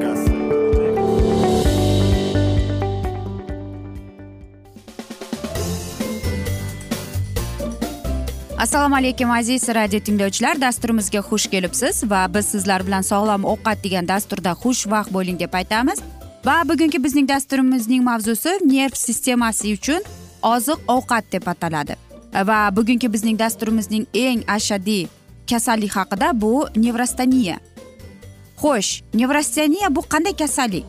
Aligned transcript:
Vegas. 0.00 0.40
assalomu 8.58 8.96
alaykum 8.96 9.30
aziz 9.30 9.68
radio 9.68 10.00
tinglovchilar. 10.00 10.60
Dasturimizga 10.60 11.18
xush 11.18 11.46
kelibsiz 11.50 12.10
va 12.10 12.34
biz 12.34 12.46
sizlar 12.46 12.86
bilan 12.86 13.02
sog'lom 13.02 13.44
ovqat 13.44 13.84
degan 13.84 14.08
dasturda 14.08 14.52
xushvaqt 14.62 15.12
bo'ling 15.12 15.38
deb 15.40 15.54
aytamiz. 15.54 15.98
Va 16.44 16.62
bugungi 16.68 17.04
bizning 17.04 17.28
dasturimizning 17.28 18.04
mavzusi 18.04 18.52
nerv 18.64 18.94
sistemasi 18.94 19.74
uchun 19.78 20.04
oziq 20.42 20.78
ovqat 20.88 21.32
deb 21.32 21.46
ataladi. 21.46 21.96
Va 22.34 22.60
bugungi 22.76 23.12
bizning 23.12 23.38
dasturimizning 23.38 24.06
eng 24.14 24.44
ashaddiy 24.48 25.08
kasallik 25.50 25.96
haqida 25.96 26.30
bu 26.40 26.66
nevrostaniya. 26.76 27.58
Xo'sh 28.60 29.02
nevrostaniya 29.14 29.88
bu 29.96 30.00
qanday 30.12 30.36
kasallik? 30.36 30.86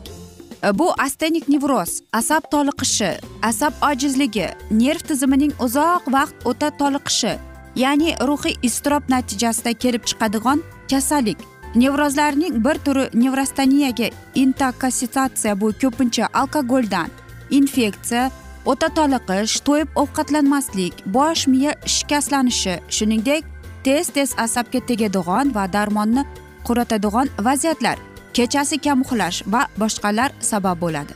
E, 0.64 0.78
bu 0.78 0.92
astenik 0.98 1.48
nevroz 1.48 2.00
asab 2.12 2.42
toliqishi 2.52 3.10
asab 3.42 3.72
ojizligi 3.90 4.48
nerv 4.70 5.00
tizimining 5.08 5.52
uzoq 5.64 6.02
vaqt 6.16 6.36
o'ta 6.50 6.68
toliqishi 6.80 7.32
ya'ni 7.76 8.10
ruhiy 8.28 8.56
iztirob 8.62 9.04
natijasida 9.08 9.72
kelib 9.72 10.04
chiqadigan 10.08 10.62
kasallik. 10.90 11.38
Nevrozlarning 11.74 12.64
bir 12.64 12.76
turi 12.84 13.04
nevrostaniyaga 13.14 14.08
intoksikatsiya 14.34 15.60
bu 15.60 15.72
ko'pincha 15.82 16.26
alkogoldan 16.40 17.08
infeksiya 17.50 18.30
o'ta 18.70 18.88
toliqish 18.96 19.54
to'yib 19.66 19.88
ovqatlanmaslik 20.02 20.94
bosh 21.14 21.46
miya 21.52 21.72
shikastlanishi 21.94 22.74
shuningdek 22.96 23.44
tez 23.84 24.08
tez 24.16 24.30
asabga 24.44 24.80
tegadigan 24.88 25.54
va 25.54 25.64
darmonni 25.72 26.26
quritadigan 26.66 27.28
vaziyatlar 27.46 27.98
kechasi 28.36 28.78
kam 28.78 29.00
uxlash 29.04 29.42
va 29.52 29.62
boshqalar 29.80 30.30
sabab 30.40 30.80
bo'ladi. 30.80 31.12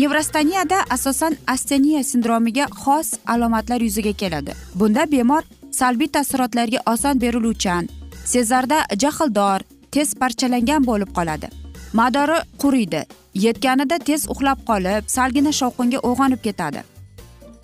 Nevrostaniyada 0.00 0.78
asosan 0.90 1.36
asteniya 1.46 2.02
sindromiga 2.04 2.66
xos 2.82 3.08
alomatlar 3.26 3.80
yuzaga 3.80 4.12
keladi. 4.12 4.52
Bunda 4.74 5.10
bemor 5.12 5.42
salbiy 5.70 6.08
taassurotlarga 6.08 6.80
oson 6.92 7.20
beriluvchan 7.20 7.88
sezarda 8.24 8.78
jahldor 9.02 9.60
tez 9.90 10.14
parchalangan 10.20 10.86
bo'lib 10.90 11.10
qoladi. 11.18 11.48
Madori 11.92 12.38
quriydi 12.62 13.02
yetganida 13.34 13.98
tez 13.98 14.22
uxlab 14.32 14.58
qolib 14.70 15.02
salgina 15.16 15.52
shovqinga 15.60 15.98
uyg'onib 16.08 16.40
ketadi. 16.46 16.80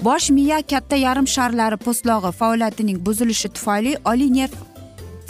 Bosh 0.07 0.31
miya 0.37 0.59
katta 0.71 0.97
yarim 0.97 1.27
sharlari 1.35 1.77
po'stlog'i 1.87 2.31
faoliyatining 2.41 2.99
buzilishi 3.07 3.49
tufayli 3.49 3.93
oliy 4.11 4.31
nerv 4.39 4.55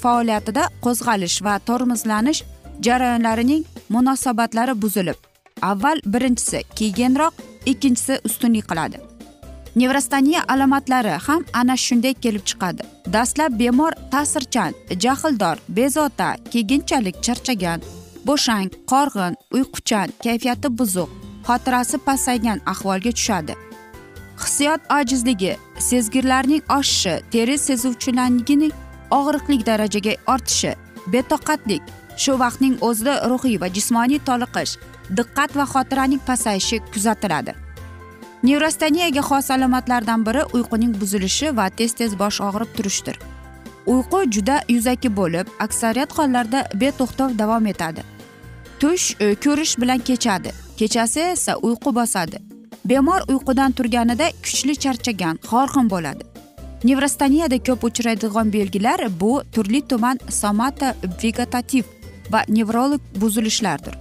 faoliyatida 0.04 0.68
qo'zg'alish 0.84 1.38
va 1.46 1.54
tormozlanish 1.68 2.44
jarayonlarining 2.86 3.64
munosabatlari 3.94 4.74
buzilib 4.82 5.18
avval 5.70 5.98
birinchisi 6.14 6.62
keyinroq 6.78 7.34
ikkinchisi 7.72 8.14
ustunlik 8.28 8.66
qiladi 8.70 8.98
nevrostaniya 9.76 10.44
alomatlari 10.48 11.08
ham 11.08 11.44
ana 11.52 11.76
shunday 11.76 12.14
kelib 12.14 12.44
chiqadi. 12.50 12.82
Dastlab 13.12 13.58
bemor 13.58 13.92
ta'sirchan 14.10 14.72
jahldor 15.04 15.56
bezovta 15.68 16.28
keyinchalik 16.52 17.22
charchagan 17.22 17.80
bo'shang 18.26 18.68
qorg'in 18.92 19.34
uyquchan 19.56 20.08
kayfiyati 20.24 20.78
buzuq 20.78 21.10
xotirasi 21.48 21.98
pasaygan 22.06 22.60
ahvolga 22.72 23.12
tushadi. 23.18 23.54
Hissiyot 24.42 24.80
ojizligi 24.98 25.56
sezgirlarning 25.78 26.62
oshishi 26.78 27.14
teri 27.32 27.58
sezuvchanligining 27.58 28.72
og'riqlik 29.18 29.66
darajaga 29.66 30.14
ortishi 30.34 30.72
betoqatlik 31.12 31.82
shu 32.22 32.38
vaqtning 32.42 32.74
o'zida 32.88 33.14
ruhiy 33.30 33.60
va 33.62 33.68
jismoniy 33.76 34.20
toliqish 34.28 34.72
diqqat 35.18 35.56
va 35.58 35.64
xotiraning 35.74 36.22
pasayishi 36.28 36.80
kuzatiladi. 36.92 37.54
Nevrostaniyaga 38.48 39.22
xos 39.28 39.50
alomatlardan 39.50 40.26
biri 40.26 40.42
uyquning 40.56 40.92
buzilishi 41.00 41.56
va 41.56 41.66
tez 41.78 41.92
tez 42.00 42.18
bosh 42.22 42.40
og'rib 42.48 42.74
turishdir. 42.76 43.16
Uyqu 43.92 44.20
juda 44.34 44.56
yuzaki 44.68 45.10
bo'lib 45.16 45.46
aksariyat 45.66 46.18
hollarda 46.18 46.60
beto'xtov 46.82 47.38
davom 47.38 47.66
etadi. 47.72 48.02
Tush 48.80 49.06
e, 49.20 49.34
ko'rish 49.44 49.74
bilan 49.80 49.98
kechadi 50.08 50.52
kechasi 50.78 51.20
esa 51.20 51.56
uyqu 51.56 51.94
bosadi. 51.94 52.38
Bemor 52.84 53.20
uyqudan 53.28 53.72
turganida 53.72 54.26
kuchli 54.44 54.76
charchagan 54.76 55.38
horg'in 55.50 55.90
bo'ladi. 55.90 56.33
Nevrostaniyada 56.84 57.58
ko'p 57.66 57.84
uchraydigan 57.88 58.52
belgilar 58.52 59.00
bu 59.20 59.42
turli 59.52 59.80
tuman 59.88 60.18
somata 60.30 60.94
vegetativ 61.22 61.84
va 62.32 62.44
nevrolog 62.48 63.00
buzilishlardir. 63.20 63.94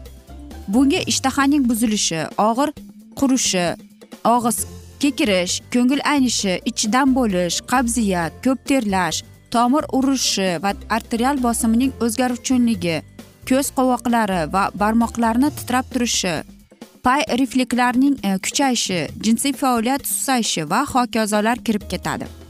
Bunga 0.67 0.99
ishtahaning 1.11 1.67
buzilishi 1.69 2.21
og'ir 2.37 2.69
qurishi 3.19 3.65
og'iz 4.35 4.57
kekirish 5.01 5.61
ko'ngil 5.73 6.01
aynishi 6.13 6.53
ichdan 6.71 7.15
bo'lish 7.17 7.61
qabziyat 7.71 8.31
ko'p 8.45 8.59
terlash 8.69 9.23
tomir 9.53 9.83
urishi 9.97 10.49
va 10.63 10.71
arterial 10.97 11.43
bosimning 11.45 11.91
o'zgaruvchanligi 12.05 12.97
ko'z 13.49 13.67
qovoqlari 13.77 14.41
va 14.53 14.63
barmoqlarni 14.81 15.49
titrab 15.57 15.85
turishi 15.93 16.35
pay 17.05 17.21
reflekslarning 17.41 18.15
e, 18.27 18.37
kuchayishi 18.45 18.99
jinsiy 19.25 19.53
faoliyat 19.61 20.07
susayishi 20.13 20.69
va 20.71 20.85
hokazolar 20.93 21.57
kirib 21.65 21.85
ketadi. 21.91 22.42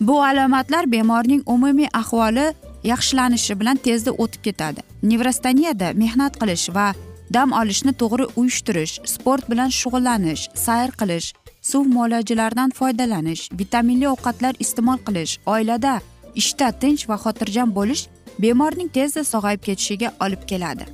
Bu 0.00 0.24
alomatlar 0.24 0.92
bemorning 0.92 1.42
umumiy 1.46 1.88
ahvoli 1.92 2.54
yaxshilanishi 2.84 3.60
bilan 3.60 3.76
tezda 3.76 4.10
o'tib 4.10 4.42
ketadi. 4.42 4.80
Nevrostaniyada 5.02 5.92
mehnat 5.94 6.38
qilish 6.40 6.74
va 6.74 6.94
dam 7.34 7.52
olishni 7.52 7.92
to'g'ri 7.92 8.26
uyushtirish 8.36 9.00
sport 9.04 9.50
bilan 9.50 9.68
shug'ullanish 9.68 10.48
sayr 10.54 10.90
qilish 11.00 11.32
suv 11.62 11.86
muolajalaridan 11.96 12.70
foydalanish 12.70 13.48
vitaminli 13.58 14.08
ovqatlar 14.08 14.54
iste'mol 14.64 14.98
qilish 15.06 15.38
oilada 15.46 16.00
ishda 16.34 16.68
tinch 16.82 17.08
va 17.08 17.16
xotirjam 17.24 17.74
bo'lish 17.78 18.06
bemorning 18.38 18.88
tezda 18.96 19.24
sog'ayib 19.32 19.62
ketishiga 19.68 20.12
olib 20.20 20.42
keladi. 20.50 20.84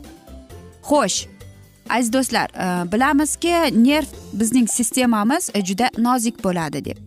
Xo'sh 0.88 1.18
aziz 1.90 2.12
do'stlar 2.12 2.48
e, 2.64 2.92
bilamizki 2.92 3.54
nerv 3.88 4.08
bizning 4.32 4.68
sistemamiz 4.68 5.50
juda 5.68 5.90
nozik 5.98 6.44
bo'ladi 6.44 6.84
deb. 6.84 6.98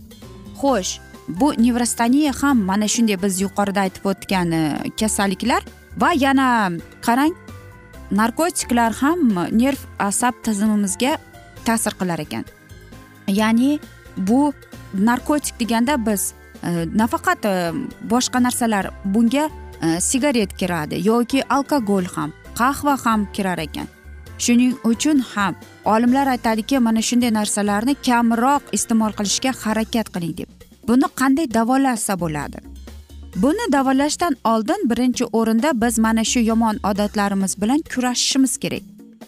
Xo'sh 0.61 1.04
bu 1.27 1.53
nevrostaniya 1.57 2.33
ham 2.41 2.57
mana 2.57 2.87
shunday 2.87 3.17
biz 3.21 3.41
yuqorida 3.41 3.81
aytib 3.87 4.05
o'tgan 4.11 4.51
e, 4.51 4.61
kasalliklar 4.99 5.63
va 5.97 6.13
yana 6.13 6.71
qarang 7.05 7.33
narkotiklar 8.11 8.93
ham 9.01 9.19
nerv 9.51 9.79
asab 9.99 10.33
tizimimizga 10.43 11.17
ta'sir 11.65 11.93
qilar 11.99 12.19
ekan. 12.19 12.45
Ya'ni 13.27 13.79
bu 14.17 14.53
narkotik 14.93 15.59
deganda 15.59 15.97
biz 16.05 16.33
e, 16.63 16.85
nafaqat 17.01 17.45
e, 17.45 17.53
boshqa 18.11 18.43
narsalar 18.43 18.91
bunga 19.05 19.49
e, 19.81 19.99
sigaret 20.01 20.57
kiradi 20.57 21.01
yoki 21.07 21.43
alkogol 21.49 22.05
ham 22.15 22.33
qahva 22.55 22.97
ham 23.05 23.27
kirar 23.33 23.57
ekan. 23.57 23.87
Shuning 24.37 24.75
uchun 24.83 25.19
ham 25.33 25.55
olimlar 25.85 26.27
aytadiki 26.27 26.79
mana 26.79 27.01
shunday 27.01 27.31
narsalarni 27.33 27.95
kamroq 28.07 28.73
iste'mol 28.77 29.15
qilishga 29.17 29.51
harakat 29.63 30.11
qiling 30.13 30.37
deb. 30.37 30.64
Buni 30.87 31.07
qanday 31.19 31.53
davolasa 31.53 32.19
bo'ladi. 32.19 32.57
Buni 33.35 33.71
davolashdan 33.71 34.35
oldin 34.43 34.89
birinchi 34.89 35.25
o'rinda 35.25 35.81
biz 35.81 35.99
mana 35.99 36.23
shu 36.23 36.39
yomon 36.39 36.77
odatlarimiz 36.89 37.61
bilan 37.61 37.81
kurashishimiz 37.95 38.57
kerak. 38.57 38.83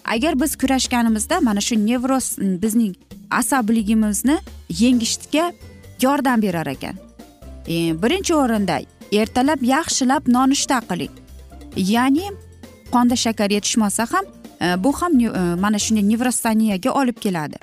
Agar 0.05 0.41
biz 0.41 0.55
kurashganimizda 0.55 1.39
mana 1.41 1.61
shu 1.61 1.75
nevroz 1.75 2.37
bizning 2.39 2.95
asabligimizni 3.31 4.37
yengishga 4.69 5.53
yordam 6.01 6.41
berar 6.41 6.67
ekan. 6.67 6.95
E, 7.67 8.01
birinchi 8.03 8.35
o'rinda 8.35 8.79
ertalab 9.11 9.61
yaxshilab 9.61 10.23
nonushta 10.27 10.79
qiling. 10.89 11.13
Ya'ni 11.75 12.31
qonda 12.91 13.15
shakar 13.15 13.49
yetishmasa 13.49 14.07
ham 14.11 14.25
e, 14.61 14.83
bu 14.83 14.91
ham 14.93 15.19
e, 15.19 15.29
mana 15.55 15.79
shunday 15.79 16.09
nevrostaniyaga 16.09 16.91
olib 16.91 17.17
keladi. 17.19 17.57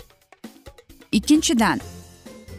Ikkinchidan 1.12 1.80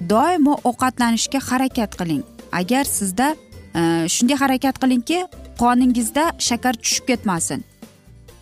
doimo 0.09 0.57
ovqatlanishga 0.63 1.39
harakat 1.49 1.97
qiling. 1.99 2.23
Agar 2.51 2.83
sizda 2.83 3.35
e, 3.75 3.81
shunday 4.15 4.37
harakat 4.43 4.79
qilingki 4.83 5.19
qoningizda 5.59 6.31
shakar 6.39 6.73
tushib 6.73 7.07
ketmasin. 7.07 7.63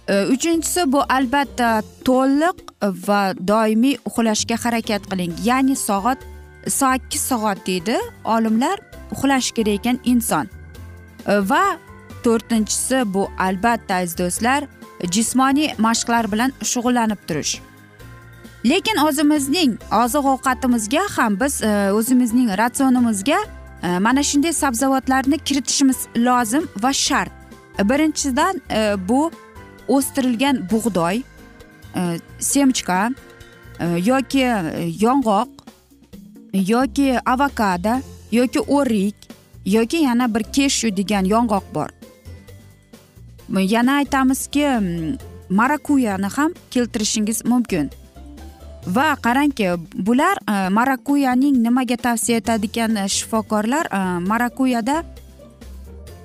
E, 0.08 0.26
uchinchisi 0.36 0.92
bu 0.92 1.02
albatta 1.18 1.82
to'liq 2.08 2.58
va 3.08 3.22
doimiy 3.52 3.98
uxlashga 4.06 4.58
harakat 4.66 5.10
qiling. 5.12 5.34
Ya'ni 5.44 5.76
soat 5.76 6.20
sakkiz 6.68 7.22
soat 7.22 7.66
deydi 7.68 7.98
olimlar 8.24 8.78
uxlashi 9.12 9.54
kerak 9.54 9.80
ekan 9.80 10.00
inson. 10.06 10.46
E, 11.28 11.34
va 11.50 11.66
to'rtinchisi 12.24 13.14
bu 13.14 13.28
albatta 13.40 14.02
aziz 14.02 14.18
do'stlar 14.18 14.62
jismoniy 15.12 15.74
mashqlar 15.78 16.32
bilan 16.32 16.52
shug'ullanib 16.72 17.22
turish. 17.28 17.60
Lekin 18.65 18.98
o'zimizning 19.07 19.77
oziq 20.04 20.25
ovqatimizga 20.33 21.01
ham 21.15 21.39
biz 21.39 21.62
e, 21.62 21.92
o'zimizning 21.92 22.57
ratsionimizga 22.57 23.39
e, 23.83 24.00
mana 24.00 24.24
shunday 24.24 24.54
sabzavotlarni 24.54 25.38
kiritishimiz 25.38 25.98
lozim 26.15 26.68
va 26.83 26.94
shart. 26.94 27.31
Birinchidan 27.83 28.62
e, 28.71 28.95
bu 29.10 29.31
o'stirilgan 29.88 30.69
bug'doy 30.71 31.21
semchka 32.39 33.10
yoki 34.06 34.45
yong'oq 35.01 35.50
yoki 36.54 37.19
avokado 37.25 38.01
yoki 38.31 38.59
o'rik 38.59 39.16
yoki 39.66 39.98
yana 39.98 40.36
bir 40.36 40.44
keshu 40.44 40.98
degan 40.98 41.25
yong'oq 41.25 41.63
bor. 41.75 41.89
Yana 43.59 43.94
aytamizki 43.94 44.68
marakuyani 45.50 46.25
ham 46.25 46.54
keltirishingiz 46.71 47.45
mumkin. 47.45 47.92
Va 48.88 49.15
qarangki 49.15 49.68
bular 49.95 50.38
e, 50.47 50.69
marakuyaning 50.69 51.57
nimaga 51.63 51.97
tavsiya 51.97 52.41
etadi 52.41 52.69
ekan 52.71 52.95
e, 52.95 53.07
shifokorlar 53.07 53.88
e, 53.91 54.01
marakuyada 54.19 55.03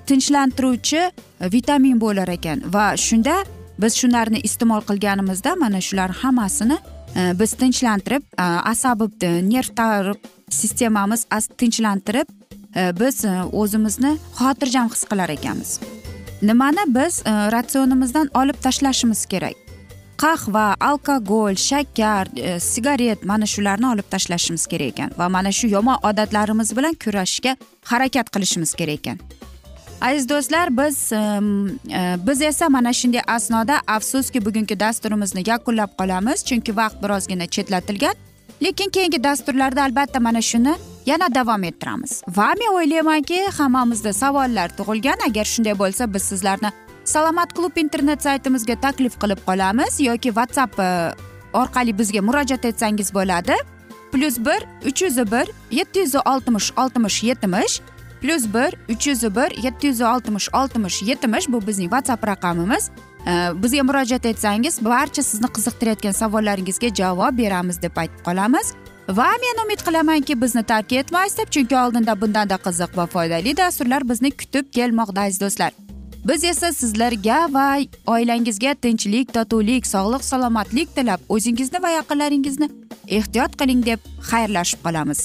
tinchlantiruvchi 0.06 1.10
vitamin 1.52 2.00
bo'lar 2.00 2.28
ekan. 2.28 2.62
Va 2.72 2.96
shunda 2.96 3.44
biz 3.78 3.94
shularni 3.94 4.40
iste'mol 4.42 4.82
qilganimizda 4.88 5.54
mana 5.56 5.80
shular 5.80 6.10
hammasini 6.22 6.78
biz 7.40 7.52
tinchlantirib 7.60 8.24
asabi 8.72 9.28
nerv 9.52 10.14
sistemamiz 10.50 11.26
tinchlantirib 11.58 12.28
biz 13.00 13.24
o'zimizni 13.52 14.16
xotirjam 14.40 14.90
his 14.90 15.04
qilar 15.04 15.28
ekanmiz. 15.28 15.80
Nimani 16.42 16.84
biz 16.88 17.22
ratsionimizdan 17.26 18.30
olib 18.34 18.56
tashlashimiz 18.62 19.26
kerak? 19.26 19.67
Qahva 20.18 20.74
alkogol 20.80 21.54
shakar 21.54 22.26
e, 22.36 22.60
sigaret 22.60 23.24
mana 23.24 23.46
shularni 23.46 23.86
olib 23.92 24.06
tashlashimiz 24.10 24.66
kerak 24.66 24.92
ekan 24.92 25.10
va 25.18 25.28
mana 25.28 25.52
shu 25.52 25.66
yomon 25.68 25.98
odatlarimiz 26.10 26.76
bilan 26.76 26.94
kurashishga 27.04 27.56
harakat 27.84 28.30
qilishimiz 28.34 28.74
kerak 28.80 29.00
ekan. 29.00 29.18
Aziz 30.00 30.28
do'stlar 30.28 30.76
biz 30.80 31.12
e, 31.12 31.20
biz 32.26 32.42
esa 32.42 32.68
mana 32.68 32.92
shunday 32.92 33.22
asnoda 33.26 33.80
afsuski 33.86 34.44
bugungi 34.46 34.80
dasturimizni 34.80 35.42
yakunlab 35.46 35.90
qolamiz 36.00 36.44
chunki 36.48 36.76
vaqt 36.76 37.02
birozgina 37.02 37.46
chetlatilgan. 37.46 38.14
Lekin 38.62 38.90
keyingi 38.90 39.24
dasturlarda 39.24 39.82
albatta 39.82 40.20
mana 40.20 40.42
shuni 40.42 40.74
yana 41.06 41.34
davom 41.34 41.64
ettiramiz. 41.64 42.22
Va 42.36 42.48
men 42.60 42.74
o'ylaymanki 42.78 43.40
hammamizda 43.58 44.12
savollar 44.12 44.68
tug'ilgan. 44.78 45.18
Agar 45.28 45.44
shunday 45.44 45.78
bo'lsa 45.78 46.14
biz 46.14 46.22
sizlarni 46.22 46.70
salomat 47.08 47.54
klub 47.56 47.76
internet 47.76 48.22
saytimizga 48.22 48.76
taklif 48.80 49.16
qilib 49.22 49.40
qolamiz 49.46 50.00
yoki 50.00 50.32
whatsapp 50.38 50.80
e, 50.80 50.88
orqali 51.60 51.94
bizga 51.98 52.22
murojaat 52.22 52.64
etsangiz 52.70 53.12
bo'ladi. 53.14 53.56
Plyus 54.12 54.38
bir 54.38 54.66
uch 54.88 55.02
yuz 55.02 55.16
bir 55.32 55.52
yetti 55.70 56.04
yuz 56.04 56.14
oltmish 56.14 56.72
oltmish 56.76 57.22
yetmish. 57.22 57.80
Plyus 58.20 58.44
bir 58.54 58.76
uch 58.92 59.06
yuz 59.06 59.22
bir 59.36 59.56
yetti 59.64 59.86
yuz 59.86 60.00
oltmish 60.00 60.48
oltmish 60.52 61.02
yetmish 61.02 61.48
bu 61.48 61.66
bizning 61.66 61.90
whatsapp 61.94 62.26
raqamimiz. 62.26 62.90
E, 63.26 63.32
bizga 63.62 63.82
murojaat 63.82 64.26
etsangiz 64.26 64.84
barcha 64.84 65.22
sizni 65.22 65.48
qiziqtirayotgan 65.56 66.12
savollaringizga 66.22 66.94
javob 67.00 67.38
beramiz 67.38 67.82
deb 67.82 67.96
aytib 67.96 68.24
qolamiz. 68.28 68.72
Va 69.08 69.32
men 69.42 69.64
umid 69.64 69.80
qilamanki 69.86 70.40
bizni 70.40 70.62
tark 70.62 70.92
etmaysiz 70.92 71.38
deb 71.38 71.50
chunki 71.50 71.76
oldinda 71.76 72.20
bundanda 72.20 72.56
qiziq 72.66 72.96
va 72.96 73.06
foydali 73.06 73.56
dasturlar 73.56 74.08
bizni 74.08 74.30
kutib 74.30 74.72
kelmoqda 74.72 75.20
aziz 75.20 75.40
do'stlar. 75.40 75.87
Biz 76.28 76.44
esa 76.44 76.72
sizlarga 76.72 77.36
va 77.52 77.66
oilangizga 78.06 78.74
tinchlik 78.84 79.32
totuvlik 79.34 79.86
sog'lik 79.86 80.24
salomatlik 80.24 80.88
tilab 80.96 81.20
o'zingizni 81.36 81.82
va 81.82 81.90
yaqinlaringizni 81.94 82.68
ehtiyot 83.18 83.54
qiling 83.60 83.84
deb 83.86 84.00
xayrlashib 84.30 84.82
qolamiz. 84.86 85.20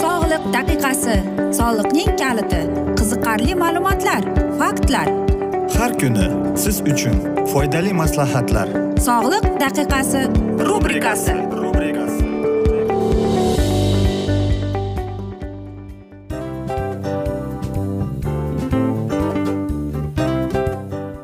Sog'liq 0.00 0.44
daqiqasi 0.56 1.16
soliqning 1.60 2.10
kaliti 2.22 2.62
qiziqarli 2.98 3.54
ma'lumotlar 3.62 4.28
faktlar. 4.60 5.08
Har 5.78 5.92
kuni 6.02 6.28
siz 6.64 6.82
uchun 6.92 7.16
foydali 7.54 7.96
maslahatlar. 8.02 8.68
Sog'liq 9.08 9.48
daqiqasi 9.64 10.22
rubrikasi 10.68 11.40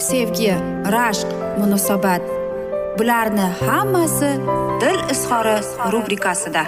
sevgi 0.00 0.54
rashq 0.94 1.28
munosabat. 1.58 2.22
Bularni 2.98 3.46
hammasi 3.66 4.30
dil 4.80 4.98
izhori 5.12 5.56
rubrikasida. 5.92 6.62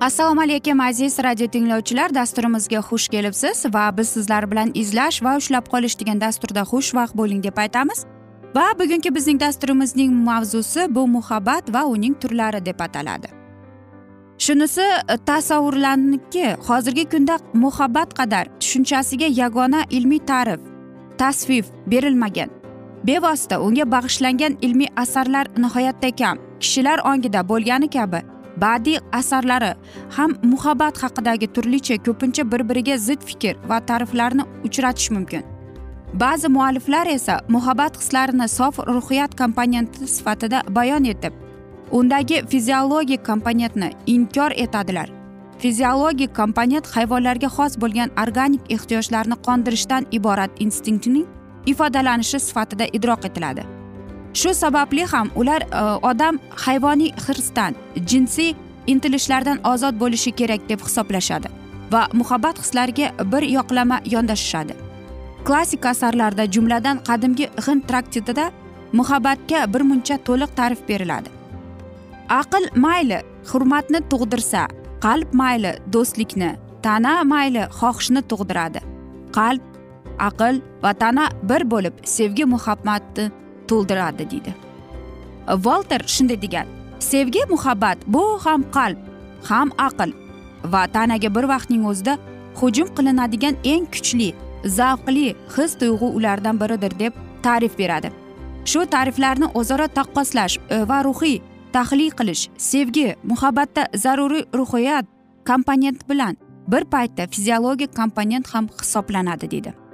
Assalomu 0.00 0.40
alaykum 0.40 0.80
aziz 0.80 1.18
radio 1.18 1.46
tinglovchilar. 1.46 2.14
Dasturimizga 2.14 2.78
xush 2.78 3.08
kelibsiz 3.08 3.64
va 3.74 3.96
biz 3.98 4.08
sizlar 4.08 4.50
bilan 4.50 4.70
izlash 4.74 5.22
va 5.22 5.36
ushlab 5.36 5.68
qolish 5.72 5.98
degan 6.00 6.20
dasturda 6.20 6.62
xushvaqt 6.72 7.16
bo'ling 7.16 7.42
deb 7.44 7.58
aytamiz. 7.58 8.04
Va 8.56 8.66
bugungi 8.78 9.14
bizning 9.14 9.40
dasturimizning 9.40 10.12
mavzusi 10.12 10.86
bu 10.94 11.06
muhabbat 11.06 11.74
va 11.74 11.84
uning 11.84 12.14
turlari 12.20 12.66
deb 12.66 12.80
ataladi. 12.80 13.45
Shunisi 14.38 14.80
e, 14.80 15.16
tasavvurlanki 15.16 16.46
hozirgi 16.66 17.04
kunda 17.04 17.38
muhabbat 17.54 18.14
qadar 18.14 18.46
tushunchasiga 18.60 19.26
yagona 19.26 19.84
ilmiy 19.90 20.18
ta'rif 20.18 20.60
tasvif 21.18 21.66
berilmagan. 21.86 22.50
Bevosita 23.04 23.60
unga 23.60 23.84
bag'ishlangan 23.92 24.56
ilmiy 24.62 24.88
asarlar 24.96 25.46
nihoyatda 25.56 26.10
kam. 26.16 26.38
Kishilar 26.60 26.98
ongida 26.98 27.48
bo'lgani 27.48 27.88
kabi 27.90 28.20
badiiy 28.56 28.98
asarlari 29.12 29.74
ham 30.16 30.30
muhabbat 30.42 31.02
haqidagi 31.02 31.46
turlicha 31.46 31.96
ko'pincha 32.06 32.50
bir 32.52 32.68
biriga 32.68 32.96
zid 32.98 33.20
fikr 33.28 33.54
va 33.68 33.80
ta'riflarni 33.80 34.44
uchratish 34.64 35.10
mumkin. 35.10 35.42
Ba'zi 36.14 36.48
mualliflar 36.48 37.06
esa 37.06 37.40
muhabbat 37.48 37.98
hislarini 38.00 38.48
sof 38.48 38.78
ruhiyat 38.78 39.38
komponenti 39.38 40.08
sifatida 40.08 40.62
bayon 40.68 41.04
etib 41.04 41.45
undagi 41.90 42.42
fiziologik 42.48 43.26
komponentni 43.26 43.92
inkor 44.06 44.52
etadilar. 44.56 45.10
Fiziologik 45.58 46.34
komponent 46.34 46.86
hayvonlarga 46.86 47.48
xos 47.48 47.78
bo'lgan 47.80 48.10
organik 48.22 48.60
ehtiyojlarni 48.70 49.36
qondirishdan 49.46 50.06
iborat 50.10 50.50
instinktning 50.60 51.26
ifodalanishi 51.66 52.40
sifatida 52.40 52.86
idrok 52.92 53.24
etiladi. 53.24 53.64
Shu 54.34 54.54
sababli 54.54 55.04
ham 55.12 55.30
ular 55.34 55.62
e, 55.62 55.82
odam 56.02 56.38
hayvoniy 56.64 57.12
hirsdan 57.26 57.74
jinsiy 58.06 58.54
intilishlardan 58.86 59.58
ozod 59.64 59.94
bo'lishi 60.02 60.32
kerak 60.40 60.68
deb 60.68 60.80
hisoblashadi 60.80 61.48
va 61.92 62.08
muhabbat 62.12 62.60
hislariga 62.62 63.10
bir 63.32 63.42
yoqlama 63.42 64.00
yondashishadi. 64.14 64.74
Klassik 65.46 65.86
asarlarda 65.86 66.44
jumladan 66.54 66.98
qadimgi 67.08 67.48
hind 67.66 67.82
traktitida 67.88 68.50
muhabbatga 68.92 69.72
bir 69.74 69.80
muncha 69.80 70.16
to'liq 70.28 70.50
ta'rif 70.56 70.88
beriladi. 70.88 71.35
Aql 72.28 72.64
mayli 72.74 73.18
hurmatni 73.50 74.00
tug'dirsa 74.10 74.66
qalb 75.00 75.32
mayli 75.32 75.72
do'stlikni 75.92 76.50
tana 76.82 77.24
mayli 77.24 77.62
xohishni 77.78 78.22
tug'diradi. 78.30 78.80
Qalb 79.36 79.62
aql 80.28 80.60
va 80.82 80.92
tana 81.02 81.28
bir 81.42 81.62
bo'lib 81.72 81.94
sevgi 82.04 82.44
muhabbatni 82.44 83.30
to'ldiradi 83.68 84.30
deydi. 84.30 84.54
Volter 85.64 86.02
shunday 86.14 86.42
degan 86.42 86.66
sevgi 86.98 87.42
muhabbat 87.50 87.98
bu 88.06 88.24
ham 88.44 88.64
qalb 88.76 88.98
ham 89.48 89.70
aql 89.88 90.10
va 90.72 90.82
tanaga 90.94 91.34
bir 91.36 91.44
vaqtning 91.52 91.84
o'zida 91.90 92.18
hujum 92.60 92.88
qilinadigan 92.96 93.54
eng 93.64 93.86
kuchli 93.94 94.30
zavqli 94.78 95.26
his 95.56 95.74
tuyg'u 95.80 96.08
ulardan 96.18 96.60
biridir 96.60 96.98
deb 96.98 97.12
ta'rif 97.42 97.78
beradi. 97.78 98.10
Shu 98.70 98.80
ta'riflarni 98.94 99.46
o'zaro 99.54 99.86
taqqoslash 99.98 100.56
va 100.90 100.98
ruhiy 101.08 101.42
tahlil 101.72 102.10
qilish 102.10 102.48
sevgi 102.56 103.16
muhabbatda 103.24 103.88
zaruriy 103.94 104.44
ruhiyat 104.54 105.06
komponent 105.46 106.08
bilan 106.10 106.36
bir 106.68 106.84
paytda 106.84 107.26
fiziologik 107.26 107.96
komponent 107.96 108.46
ham 108.54 108.68
hisoblanadi 108.80 109.50
deydi 109.50 109.86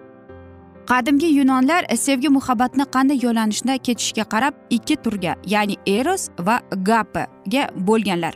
qadimgi 0.87 1.26
yunonlar 1.26 1.85
e, 1.88 1.97
sevgi 1.97 2.29
muhabbatni 2.29 2.85
qanday 2.95 3.19
yo'nalishda 3.25 3.79
ketishiga 3.87 4.25
qarab 4.25 4.55
ikki 4.71 4.97
turga 4.97 5.35
ya'ni 5.47 5.76
eros 5.87 6.29
va 6.47 6.61
gapaga 6.88 7.64
bo'lganlar. 7.88 8.35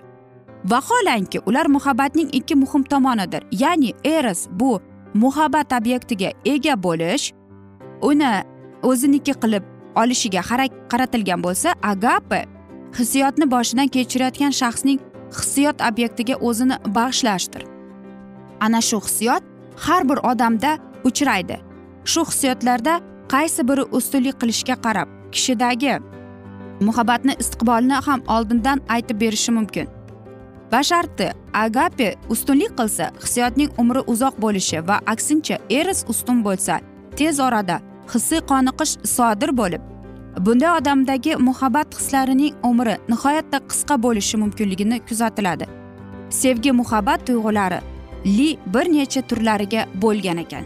Vaholanki 0.64 1.40
ular 1.46 1.66
muhabbatning 1.66 2.28
ikki 2.32 2.54
muhim 2.54 2.82
tomonidir 2.82 3.42
ya'ni 3.52 3.92
eros 4.04 4.46
bu 4.50 4.80
muhabbat 5.14 5.72
obyektiga 5.72 6.30
ega 6.44 6.82
bo'lish 6.82 7.32
uni 8.02 8.32
o'ziniki 8.82 9.32
qilib 9.42 9.64
olishiga 9.96 10.42
qaratilgan 10.90 11.42
bo'lsa 11.42 11.74
agape 11.82 12.40
hissiyotni 12.98 13.50
boshidan 13.50 13.88
kechirayotgan 13.88 14.52
shaxsning 14.60 15.00
hissiyot 15.38 15.80
obyektiga 15.88 16.34
o'zini 16.48 16.76
bag'ishlashdir. 16.96 17.62
Ana 18.60 18.80
shu 18.80 19.00
hissiyot 19.06 19.42
har 19.76 20.08
bir 20.08 20.18
odamda 20.30 20.78
uchraydi. 21.04 21.56
Shu 22.04 22.24
hissiyotlarda 22.30 23.00
qaysi 23.28 23.68
biri 23.68 23.84
ustunlik 23.98 24.40
qilishga 24.40 24.76
qarab 24.86 25.08
kishidagi 25.32 25.98
muhabbatni 26.80 27.34
istiqbolini 27.42 27.98
ham 28.06 28.22
oldindan 28.28 28.80
aytib 28.88 29.20
berishi 29.20 29.52
mumkin. 29.52 29.86
Basharti 30.72 31.28
agape 31.64 32.14
ustunlik 32.28 32.72
qilsa 32.78 33.10
hissiyotning 33.22 33.70
umri 33.78 34.00
uzoq 34.12 34.40
bo'lishi 34.44 34.88
va 34.88 34.96
aksincha 35.12 35.56
eris 35.70 36.04
ustun 36.08 36.44
bo'lsa 36.46 36.80
tez 37.18 37.40
orada 37.40 37.76
hissiy 38.12 38.40
qoniqish 38.50 38.94
sodir 39.16 39.50
bo'lib 39.60 39.95
bunday 40.40 40.70
odamdagi 40.78 41.36
muhabbat 41.36 41.94
hislarining 41.98 42.54
umri 42.62 42.96
nihoyatda 43.08 43.58
qisqa 43.70 44.02
bo'lishi 44.02 44.36
mumkinligini 44.36 45.00
kuzatiladi. 45.08 45.66
Sevgi 46.30 46.72
muhabbat 46.72 47.26
tuyg'ulari 47.26 47.80
li 48.26 48.58
bir 48.74 48.86
necha 48.92 49.22
turlariga 49.22 49.86
bo'lgan 50.02 50.36
ekan. 50.36 50.64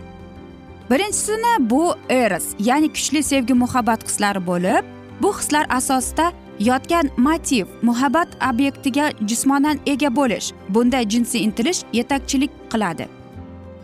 Birinchisini 0.90 1.70
bu 1.70 1.94
eros 2.08 2.46
ya'ni 2.58 2.88
kuchli 2.88 3.22
sevgi 3.22 3.54
muhabbat 3.54 4.08
hislari 4.08 4.46
bo'lib 4.46 4.84
bu 5.22 5.38
hislar 5.38 5.66
asosida 5.68 6.32
yotgan 6.60 7.10
motiv 7.16 7.66
muhabbat 7.82 8.28
obyektiga 8.54 9.12
jismonan 9.26 9.78
ega 9.86 10.16
bo'lish 10.16 10.52
bunda 10.68 11.08
jinsiy 11.08 11.42
intilish 11.42 11.82
yetakchilik 11.92 12.50
qiladi. 12.72 13.06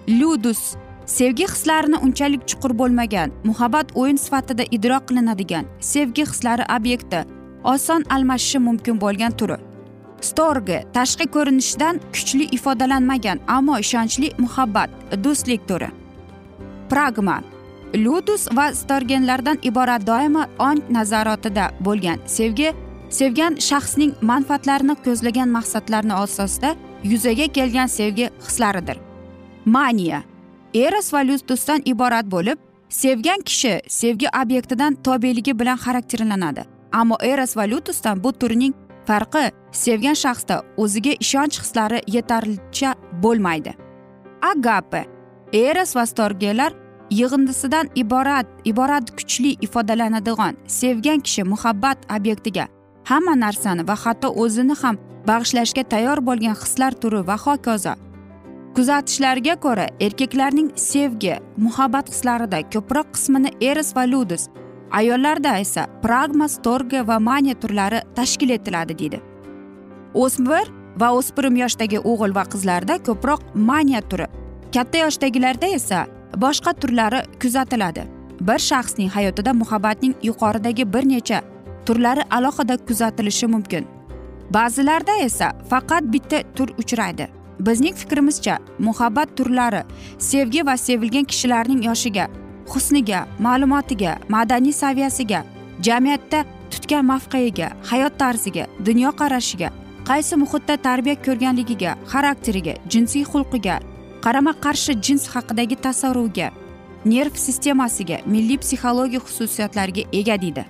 Ludus 0.08 0.74
sevgi 1.06 1.46
hislarini 1.46 1.96
unchalik 1.96 2.42
chuqur 2.48 2.78
bo'lmagan 2.78 3.32
muhabbat 3.44 3.86
o'yin 3.94 4.16
sifatida 4.16 4.64
idrok 4.70 5.08
qilinadigan 5.08 5.64
sevgi 5.80 6.24
hislari 6.26 6.64
obyekti 6.76 7.24
oson 7.64 8.04
almashishi 8.10 8.58
mumkin 8.58 9.00
bo'lgan 9.00 9.32
turi. 9.38 9.56
Storge 10.20 10.78
tashqi 10.94 11.26
ko'rinishdan 11.34 12.00
kuchli 12.12 12.44
ifodalanmagan 12.56 13.38
ammo 13.56 13.78
ishonchli 13.78 14.28
muhabbat 14.38 14.90
do'stlik 15.24 15.68
turi. 15.68 15.88
Pragma 16.90 17.42
ludus 17.94 18.48
va 18.56 18.66
storgenlardan 18.74 19.58
iborat 19.62 20.06
doimo 20.06 20.44
ong 20.58 20.80
nazoratida 20.90 21.70
bo'lgan 21.80 22.18
sevgi 22.26 22.72
sevgan 23.18 23.54
shaxsning 23.68 24.12
manfaatlarini 24.20 24.94
ko'zlagan 25.04 25.48
maqsadlarni 25.56 26.14
asosida 26.14 26.70
yuzaga 27.02 27.46
kelgan 27.46 27.86
sevgi 27.86 28.30
hislaridir. 28.46 28.98
Maniya 29.64 30.22
eros 30.84 31.12
va 31.12 31.20
ludusdan 31.24 31.80
iborat 31.84 32.26
bo'lib 32.34 32.58
sevgan 32.88 33.40
kishi 33.48 33.80
sevgi 33.88 34.28
obyektidan 34.42 34.94
tobeligi 34.94 35.58
bilan 35.60 35.78
xarakterlanadi. 35.84 36.62
Ammo 36.92 37.16
eros 37.22 37.56
va 37.56 37.64
ludusdan 37.72 38.24
bu 38.24 38.32
turning 38.32 38.74
farqi 39.08 39.44
sevgan 39.72 40.16
shaxsda 40.24 40.62
o'ziga 40.76 41.12
ishonch 41.24 41.60
hislari 41.62 42.00
yetarlicha 42.16 42.94
bo'lmaydi. 43.22 43.72
Agape 44.52 45.02
eros 45.52 45.96
va 45.96 46.06
storgelar 46.06 46.72
yig'indisidan 47.10 47.90
iborat 47.94 48.46
iborat 48.64 49.10
kuchli 49.16 49.56
ifodalanadigan 49.66 50.54
sevgan 50.66 51.20
kishi 51.20 51.42
muhabbat 51.52 51.98
obyektiga 52.16 52.66
hamma 53.04 53.34
narsani 53.44 53.88
va 53.88 53.96
hatto 54.04 54.28
o'zini 54.42 54.74
ham 54.82 54.96
bag'ishlashga 55.28 55.82
tayyor 55.92 56.18
bo'lgan 56.28 56.56
hislar 56.62 56.92
turi 57.02 57.20
va 57.28 57.36
hokazo 57.44 57.92
kuzatishlarga 58.76 59.54
ko'ra 59.56 59.86
erkaklarning 60.06 60.66
sevgi 60.76 61.36
muhabbat 61.66 62.10
hislarida 62.12 62.58
ko'proq 62.72 63.06
qismini 63.14 63.50
eris 63.68 63.92
va 63.96 64.02
ludus 64.10 64.42
ayollarda 64.98 65.52
esa 65.64 65.84
pragma 66.02 66.48
storga 66.56 67.00
va 67.10 67.16
maniya 67.28 67.54
turlari 67.62 68.00
tashkil 68.18 68.50
etiladi 68.56 68.98
deydi. 68.98 69.20
O'smir 70.24 70.68
va 71.02 71.08
o'spirim 71.20 71.56
yoshdagi 71.62 72.02
o'g'il 72.10 72.34
va 72.38 72.44
qizlarda 72.52 72.98
ko'proq 73.08 73.46
maniya 73.70 74.02
turi. 74.10 74.26
Katta 74.74 75.02
yoshdagilarda 75.04 75.72
esa 75.78 76.02
boshqa 76.44 76.76
turlari 76.82 77.22
kuzatiladi. 77.42 78.04
Bir 78.48 78.60
shaxsning 78.68 79.10
hayotida 79.16 79.56
muhabbatning 79.62 80.14
yuqoridagi 80.28 80.84
bir 80.94 81.08
necha 81.14 81.40
turlari 81.86 82.28
alohida 82.30 82.76
kuzatilishi 82.88 83.46
mumkin. 83.54 83.88
Ba'zilarda 84.50 85.16
esa 85.28 85.52
faqat 85.70 86.12
bitta 86.12 86.42
tur 86.54 86.68
uchraydi. 86.84 87.28
Bizning 87.60 87.94
fikrimizcha 87.94 88.58
muhabbat 88.78 89.36
turlari 89.36 89.82
sevgi 90.18 90.66
va 90.66 90.76
sevilgan 90.76 91.24
kishilarning 91.24 91.84
yoshiga 91.84 92.28
husniga 92.72 93.26
ma'lumotiga 93.38 94.18
madaniy 94.28 94.72
saviyasiga 94.72 95.44
jamiyatda 95.82 96.44
tutgan 96.70 97.04
mavqeiga 97.12 97.68
hayot 97.90 98.18
tarziga 98.18 98.66
dunyoqarashiga 98.86 99.70
qaysi 100.08 100.36
muhitda 100.42 100.76
tarbiya 100.76 101.16
ko'rganligiga 101.26 101.96
xarakteriga 102.12 102.74
jinsiy 102.92 103.24
xulqiga 103.32 103.80
qarama 104.24 104.52
qarshi 104.64 104.92
jins 105.06 105.24
haqidagi 105.34 105.76
tasavvuriga 105.86 106.48
nerv 107.06 107.34
sistemasiga 107.46 108.18
milliy 108.26 108.58
psixologiya 108.62 109.20
xususiyatlariga 109.26 110.02
ega 110.12 110.36
deydi. 110.42 110.64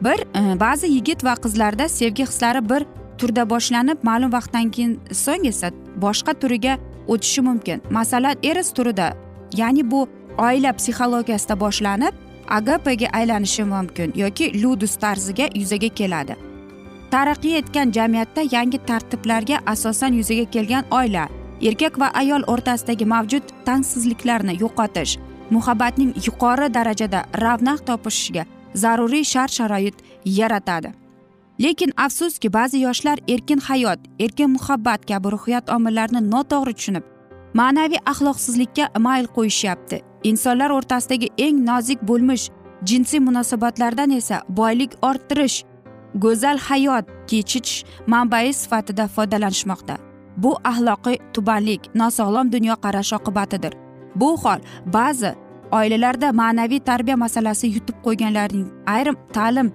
Bir 0.00 0.18
e, 0.40 0.60
ba'zi 0.60 0.90
yigit 0.90 1.24
va 1.24 1.34
qizlarda 1.44 1.88
sevgi 1.88 2.26
hislari 2.26 2.62
bir 2.70 2.86
turda 3.20 3.44
boshlanib 3.52 3.98
ma'lum 4.08 4.32
vaqtdan 4.36 4.70
keyin 4.74 4.92
so'ng 5.24 5.46
esa 5.52 5.70
boshqa 6.04 6.32
turiga 6.40 6.78
o'tishi 7.08 7.40
mumkin. 7.48 7.82
Masalan 7.90 8.36
eris 8.42 8.72
turida 8.76 9.06
ya'ni 9.60 9.90
bu 9.90 10.08
oila 10.38 10.72
psixologiyasida 10.78 11.60
boshlanib 11.60 12.14
agapaga 12.48 13.08
aylanishi 13.18 13.64
mumkin 13.64 14.12
yoki 14.22 14.62
ludus 14.62 14.96
tarziga 14.96 15.46
yuzaga 15.54 15.88
keladi. 15.88 16.36
Taraqqiy 17.10 17.56
etgan 17.60 17.92
jamiyatda 17.96 18.42
yangi 18.52 18.78
tartiblarga 18.88 19.56
asosan 19.66 20.12
yuzaga 20.20 20.44
kelgan 20.54 20.84
oila 20.90 21.24
erkak 21.68 21.98
va 22.00 22.08
ayol 22.20 22.42
o'rtasidagi 22.52 23.06
mavjud 23.14 23.42
tangsizliklarni 23.66 24.54
yo'qotish 24.62 25.18
muhabbatning 25.50 26.12
yuqori 26.26 26.68
darajada 26.74 27.24
ravnaq 27.44 27.80
topishiga 27.88 28.44
zaruriy 28.74 29.24
shart 29.24 29.52
sharoit 29.58 29.96
yaratadi. 30.24 30.92
Lekin 31.60 31.92
afsuski 31.96 32.52
ba'zi 32.52 32.78
yoshlar 32.78 33.18
erkin 33.28 33.58
hayot 33.58 33.98
erkin 34.18 34.50
muhabbat 34.50 35.06
kabi 35.08 35.28
ruhiyat 35.34 35.70
omillarini 35.76 36.30
noto'g'ri 36.30 36.74
tushunib 36.78 37.04
ma'naviy 37.54 38.00
axloqsizlikka 38.12 38.84
mayl 38.98 39.26
qo'yishyapti. 39.36 39.96
Insonlar 40.30 40.70
o'rtasidagi 40.70 41.28
eng 41.38 41.64
nozik 41.70 42.00
bo'lmish 42.08 42.50
jinsiy 42.88 43.20
munosabatlardan 43.20 44.10
esa 44.10 44.42
boylik 44.48 44.92
orttirish 45.08 45.56
go'zal 46.24 46.58
hayot 46.68 47.04
kechish 47.30 47.84
manbai 48.06 48.52
sifatida 48.60 49.08
foydalanishmoqda. 49.16 49.96
Bu 50.36 50.50
axloqiy 50.70 51.18
tubanlik 51.34 51.82
nosog'lom 51.94 52.52
dunyoqarash 52.54 53.12
oqibatidir. 53.18 53.72
Bu 54.20 54.30
hol 54.42 54.60
ba'zi 54.86 55.34
oilalarda 55.72 56.32
ma'naviy 56.32 56.80
tarbiya 56.80 57.16
masalasi 57.16 57.66
yutib 57.76 57.96
qo'yganlarning 58.06 58.68
ayrim 58.94 59.16
ta'lim 59.36 59.68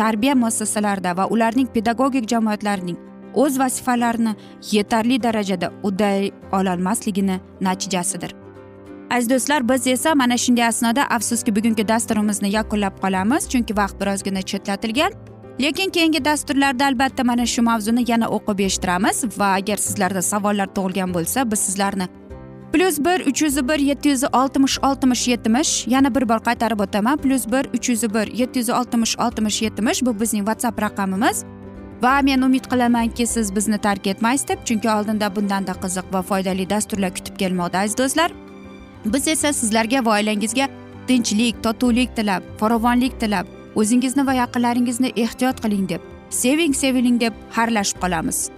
tarbiya 0.00 0.34
muassasalarida 0.34 1.16
va 1.18 1.26
ularning 1.34 1.68
pedagogik 1.74 2.26
jamoatlarining 2.32 2.98
o'z 3.34 3.58
vazifalarini 3.58 4.34
yetarli 4.72 5.22
darajada 5.22 5.72
udday 5.82 6.30
ololmasligini 6.52 7.40
natijasidir. 7.60 8.34
Aziz 9.10 9.30
do'stlar 9.30 9.68
biz 9.68 9.86
esa 9.86 10.14
mana 10.14 10.36
shunday 10.36 10.66
asnoda 10.66 11.02
afsuski 11.16 11.56
bugungi 11.56 11.88
dasturimizni 11.88 12.50
yakunlab 12.58 13.00
qolamiz 13.04 13.48
chunki 13.52 13.76
vaqt 13.76 14.00
birozgina 14.00 14.42
chetlatilgan. 14.42 15.12
Lekin 15.60 15.90
keyingi 15.90 16.24
dasturlarda 16.24 16.86
albatta 16.86 17.24
mana 17.24 17.46
shu 17.46 17.62
mavzuni 17.62 18.04
yana 18.10 18.26
o'qib 18.36 18.60
eshittiramiz 18.66 19.24
va 19.38 19.48
agar 19.58 19.76
sizlarda 19.86 20.22
savollar 20.22 20.68
tug'ilgan 20.76 21.14
bo'lsa 21.16 21.50
biz 21.50 21.60
sizlarni 21.68 22.06
plyus 22.72 22.98
bir 22.98 23.26
uch 23.26 23.42
yuz 23.42 23.68
bir 23.68 23.78
yetti 23.78 24.08
yuz 24.08 24.24
oltmish 24.32 24.78
oltmish 24.82 25.28
yetmish 25.28 25.86
yana 25.86 26.14
bir 26.14 26.28
bor 26.28 26.40
qaytarib 26.48 26.80
o'taman 26.80 27.16
plyus 27.18 27.46
bir 27.52 27.66
uch 27.76 27.88
yuz 27.88 28.02
bir 28.14 28.26
yetti 28.40 28.58
yuz 28.58 28.70
oltmish 28.70 29.18
oltmish 29.18 29.62
yetmish 29.62 30.02
bu 30.02 30.20
bizning 30.20 30.44
whatsapp 30.46 30.82
raqamimiz 30.82 31.44
va 32.02 32.20
men 32.22 32.42
umid 32.42 32.64
qilamanki 32.70 33.26
siz 33.26 33.54
bizni 33.56 33.78
tark 33.78 34.06
etmaysiz 34.06 34.48
deb 34.48 34.58
chunki 34.64 34.90
oldinda 34.90 35.36
bundanda 35.36 35.72
qiziq 35.72 36.12
va 36.12 36.22
foydali 36.22 36.70
dasturlar 36.70 37.14
kutib 37.14 37.36
kelmoqda 37.36 37.78
aziz 37.78 37.98
do'stlar 37.98 38.30
biz 39.04 39.28
esa 39.28 39.52
sizlarga 39.52 40.04
va 40.04 40.18
oilangizga 40.18 40.68
tinchlik 41.06 41.62
totuvlik 41.62 42.16
tilab 42.16 42.42
farovonlik 42.60 43.20
tilab 43.20 43.46
o'zingizni 43.74 44.26
va 44.26 44.34
yaqinlaringizni 44.42 45.12
ehtiyot 45.16 45.64
qiling 45.64 45.88
deb 45.88 46.00
seving 46.30 46.74
seviling 46.84 47.20
deb 47.20 47.34
xayrlashib 47.56 48.00
qolamiz 48.04 48.57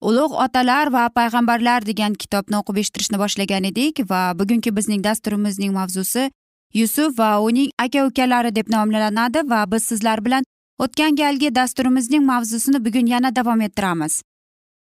ulug' 0.00 0.34
otalar 0.44 0.92
va 0.92 1.08
payg'ambarlar 1.10 1.86
degan 1.86 2.14
kitobni 2.14 2.56
o'qib 2.60 2.76
eshittirishni 2.82 3.18
boshlagan 3.22 3.64
edik 3.70 4.04
va 4.10 4.20
bugungi 4.40 4.70
bizning 4.76 5.02
dasturimizning 5.04 5.72
mavzusi 5.72 6.30
yusuf 6.74 7.18
va 7.18 7.30
uning 7.40 7.70
aka 7.78 8.06
ukalari 8.06 8.54
deb 8.54 8.68
nomlanadi 8.68 9.42
va 9.50 9.64
biz 9.72 9.82
sizlar 9.90 10.24
bilan 10.24 10.44
o'tgan 10.78 11.16
galgi 11.16 11.54
dasturimizning 11.54 12.24
mavzusini 12.24 12.84
bugun 12.84 13.06
yana 13.06 13.36
davom 13.36 13.60
ettiramiz. 13.60 14.22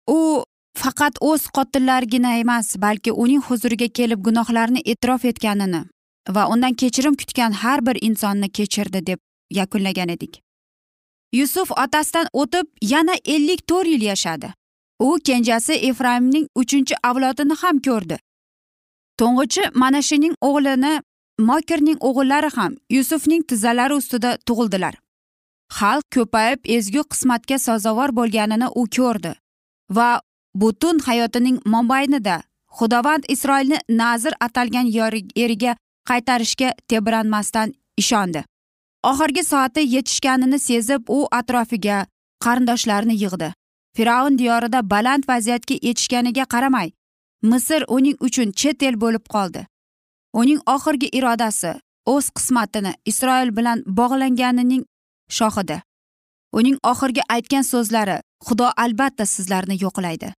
U 0.08 0.44
faqat 0.82 1.18
o'z 1.20 1.46
qotillarigina 1.56 2.36
emas 2.38 2.76
balki 2.86 3.12
uning 3.12 3.42
huzuriga 3.48 3.88
kelib 3.88 4.24
gunohlarini 4.26 4.82
e'tirof 4.84 5.24
etganini 5.24 5.84
va 6.28 6.48
undan 6.48 6.74
kechirim 6.74 7.14
kutgan 7.20 7.52
har 7.52 7.86
bir 7.86 7.98
insonni 8.08 8.48
kechirdi 8.48 9.06
deb 9.06 9.18
yakunlagan 9.50 10.08
edik. 10.08 10.40
Yusuf 11.32 11.70
otasidan 11.70 12.26
o'tib 12.32 12.66
yana 12.82 13.14
ellik 13.24 13.66
to'rt 13.68 13.86
yil 13.86 14.02
yashadi. 14.10 14.52
U 15.08 15.10
kenjasi 15.26 15.74
efraimning 15.88 16.46
uchinchi 16.60 16.94
avlodini 17.08 17.56
ham 17.62 17.80
ko'rdi. 17.86 18.16
To'ng'ichi 19.20 19.64
manashining 19.82 20.34
o'g'lini 20.48 20.94
mokirning 21.48 21.98
o'g'illari 22.08 22.50
ham 22.56 22.72
yusufning 22.96 23.42
tizzalari 23.48 23.94
ustida 24.00 24.30
tug'ildilar. 24.46 24.94
Xalq 25.78 26.06
ko'payib 26.14 26.60
ezgu 26.76 27.02
qismatga 27.12 27.58
sazovor 27.66 28.10
bo'lganini 28.18 28.68
u 28.80 28.82
ko'rdi 28.96 29.32
va 29.96 30.08
butun 30.60 30.98
hayotining 31.06 31.58
mobaynida 31.74 32.36
xudovand 32.78 33.24
isroilni 33.34 33.78
nazir 34.00 34.34
atalgan 34.46 34.86
eriga 35.44 35.76
qaytarishga 36.08 36.70
tebranmasdan 36.88 37.74
ishondi. 38.02 38.44
Oxirgi 39.10 39.42
soati 39.44 39.82
yetishganini 39.94 40.58
sezib 40.58 41.02
u 41.08 41.18
atrofiga 41.40 42.06
qarindoshlarini 42.44 43.16
yig'di. 43.22 43.52
Fir'avn 43.96 44.38
diyorida 44.38 44.90
baland 44.90 45.24
vaziyatga 45.28 45.74
yetishganiga 45.86 46.44
qaramay 46.44 46.90
misr 47.42 47.82
uning 47.88 48.16
uchun 48.20 48.52
chet 48.60 48.82
el 48.82 49.00
bo'lib 49.00 49.24
qoldi. 49.34 49.66
Uning 50.40 50.60
oxirgi 50.74 51.08
irodasi 51.18 51.72
o'z 52.06 52.30
qismatini 52.36 52.92
isroil 53.10 53.50
bilan 53.56 53.82
bog'langanining 53.98 54.84
shohidi 55.38 55.82
uning 56.58 56.78
oxirgi 56.90 57.22
aytgan 57.34 57.66
so'zlari 57.72 58.16
xudo 58.46 58.70
albatta 58.84 59.26
sizlarni 59.26 59.76
yo'qlaydi. 59.84 60.32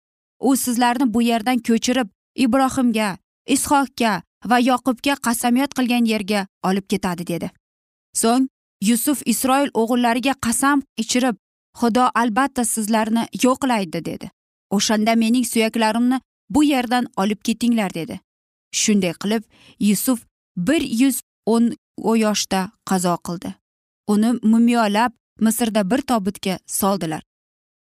U 0.49 0.57
sizlarni 0.65 1.07
bu 1.15 1.23
yerdan 1.23 1.59
ko'chirib 1.69 2.09
ibrohimga 2.45 3.09
ishoqga 3.57 4.13
va 4.51 4.59
yoqubga 4.71 5.15
qasamyod 5.27 5.77
qilgan 5.79 6.05
yerga 6.13 6.47
olib 6.69 6.87
ketadi 6.93 7.27
dedi. 7.33 7.51
So'ng 8.23 8.49
yusuf 8.89 9.23
isroil 9.33 9.71
o'g'illariga 9.81 10.35
qasam 10.47 10.83
ichirib 11.03 11.37
xudo 11.81 12.11
albatta 12.15 12.65
sizlarni 12.65 13.23
yo'qlaydi 13.45 14.05
dedi. 14.05 14.31
O'shanda 14.71 15.15
mening 15.23 15.47
suyaklarimni 15.53 16.21
bu 16.51 16.65
yerdan 16.65 17.07
olib 17.17 17.41
ketinglar 17.47 17.95
dedi. 17.95 18.21
Shunday 18.73 19.13
qilib 19.23 19.43
yusuf 19.81 20.19
bir 20.57 20.83
yuz 21.01 21.21
o'n 21.47 21.75
yoshda 22.25 22.71
qazo 22.91 23.17
qildi. 23.27 23.55
Uni 24.09 24.31
mumiyolab 24.43 25.13
misrda 25.41 25.91
bir 25.91 26.01
tobutga 26.01 26.59
soldilar. 26.67 27.23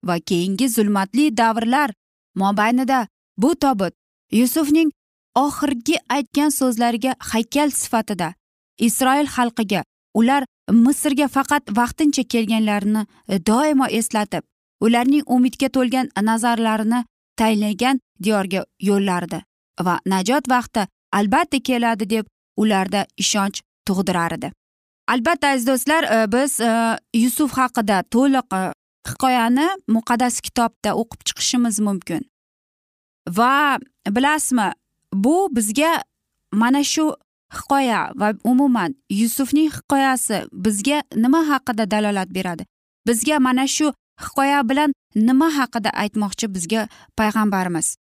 Va 0.03 0.19
keyingi 0.19 0.69
zulmatli 0.69 1.38
davrlar 1.38 1.93
mobaynida 2.36 3.08
bu 3.38 3.55
tobut 3.55 3.93
yusufning 4.31 4.91
oxirgi 5.36 5.97
aytgan 6.10 6.49
so'zlariga 6.49 7.15
haykal 7.31 7.69
sifatida 7.69 8.34
isroil 8.77 9.27
xalqiga 9.36 9.84
ular 10.13 10.43
misrga 10.71 11.28
faqat 11.28 11.63
vaqtincha 11.78 12.23
kelganlarini 12.23 13.06
e, 13.30 13.45
doimo 13.45 13.88
eslatib 13.99 14.43
ularning 14.82 15.23
umidga 15.28 15.69
to'lgan 15.69 16.10
nazarlarini 16.21 17.04
tayinlagan 17.38 17.99
diyorga 18.23 18.65
yo'llardi 18.89 19.41
va 19.86 19.99
najot 20.06 20.49
vaqti 20.49 20.88
albatta 21.12 21.60
keladi 21.60 22.10
deb 22.10 22.25
ularda 22.58 23.06
ishonch 23.17 23.62
tug'dirar 23.88 24.32
edi 24.38 24.51
albatta 25.08 25.47
aziz 25.47 25.67
do'stlar 25.67 26.04
e, 26.04 26.32
biz 26.32 26.60
e, 26.62 26.71
yusuf 27.13 27.58
haqida 27.58 28.04
to'liq 28.15 28.73
hikoyani 29.10 29.67
muqaddas 29.88 30.41
kitobda 30.41 30.95
o'qib 31.01 31.21
chiqishimiz 31.28 31.80
mumkin. 31.80 32.21
Va 33.38 33.78
bilasizmi 34.10 34.71
bu 35.13 35.49
bizga 35.56 36.04
mana 36.54 36.84
shu 36.84 37.13
hikoya 37.53 38.12
va 38.15 38.34
umuman 38.43 38.95
yusufning 39.10 39.71
hikoyasi 39.71 40.38
bizga 40.51 41.03
nima 41.15 41.41
haqida 41.49 41.91
dalolat 41.91 42.29
beradi? 42.29 42.65
Bizga 43.08 43.39
mana 43.39 43.67
shu 43.67 43.93
hikoya 44.23 44.69
bilan 44.69 44.93
nima 45.15 45.49
haqida 45.58 45.89
aytmoqchi 45.89 46.53
bizga 46.55 46.88
payg'ambarimiz? 47.17 47.95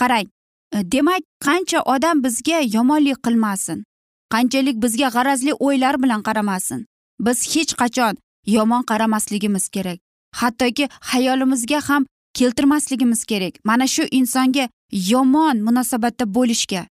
Qarang 0.00 0.26
e, 0.72 0.92
demak 0.92 1.22
qancha 1.46 1.80
odam 1.94 2.24
bizga 2.24 2.58
yomonlik 2.76 3.18
qilmasin 3.26 3.84
qanchalik 4.32 4.76
bizga 4.82 5.08
g'arazli 5.16 5.52
o'ylar 5.66 6.02
bilan 6.02 6.22
qaramasin 6.22 6.86
biz 7.20 7.38
hech 7.54 7.72
qachon 7.82 8.14
yomon 8.46 8.82
qaramasligimiz 8.90 9.68
kerak 9.68 9.98
hattoki 10.40 10.88
xayolimizga 11.10 11.80
ham 11.88 12.06
keltirmasligimiz 12.34 13.24
kerak 13.24 13.54
mana 13.64 13.86
shu 13.86 14.02
insonga 14.10 14.68
yomon 14.92 15.56
munosabatda 15.66 16.34
bo'lishga. 16.34 16.86